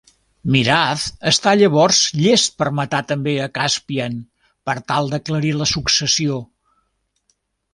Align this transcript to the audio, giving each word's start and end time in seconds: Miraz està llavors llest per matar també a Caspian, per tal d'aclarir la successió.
Miraz 0.53 1.01
està 1.31 1.51
llavors 1.59 1.99
llest 2.21 2.55
per 2.61 2.67
matar 2.79 3.01
també 3.11 3.35
a 3.43 3.49
Caspian, 3.59 4.17
per 4.71 4.77
tal 4.93 5.13
d'aclarir 5.13 5.53
la 5.61 5.69
successió. 5.75 6.41